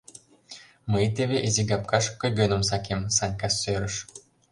—Мый 0.91 1.05
теве 1.15 1.37
изигапкаш 1.47 2.05
кӧгӧным 2.19 2.61
сакем,— 2.69 3.01
Санька 3.17 3.49
сӧрыш. 3.61 3.95